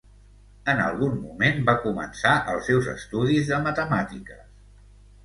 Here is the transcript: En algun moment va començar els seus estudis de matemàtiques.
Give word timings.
En 0.71 0.79
algun 0.85 1.19
moment 1.25 1.61
va 1.67 1.75
començar 1.83 2.31
els 2.53 2.71
seus 2.71 2.89
estudis 2.95 3.51
de 3.53 3.61
matemàtiques. 3.67 4.43